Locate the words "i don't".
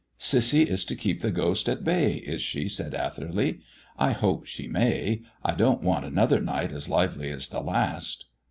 5.45-5.83